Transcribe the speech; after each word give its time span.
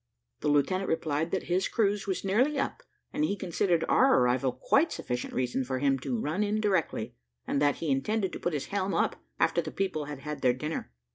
The 0.39 0.47
lieutenant 0.47 0.89
replied 0.89 1.29
that 1.29 1.43
his 1.43 1.67
cruise 1.67 2.07
was 2.07 2.25
nearly 2.25 2.57
up; 2.57 2.81
and 3.13 3.23
he 3.23 3.35
considered 3.35 3.85
our 3.87 4.19
arrival 4.19 4.51
quite 4.51 4.91
sufficient 4.91 5.31
reason 5.31 5.63
for 5.63 5.77
him 5.77 5.99
to 5.99 6.17
run 6.19 6.41
in 6.43 6.59
directly, 6.59 7.13
and 7.45 7.61
that 7.61 7.75
he 7.75 7.91
intended 7.91 8.33
to 8.33 8.39
put 8.39 8.53
his 8.53 8.65
helm 8.73 8.95
up 8.95 9.15
after 9.39 9.61
the 9.61 9.69
people 9.69 10.05
had 10.05 10.21
had 10.21 10.41
their 10.41 10.53
dinner. 10.53 10.91